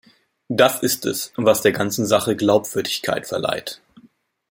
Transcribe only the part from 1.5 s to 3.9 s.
der ganzen Sache Glaubwürdigkeit verleiht.